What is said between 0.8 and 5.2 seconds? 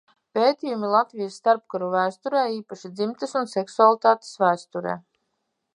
Latvijas starpkaru vēsturē, īpaši dzimtes un seksualitātes vēsturē.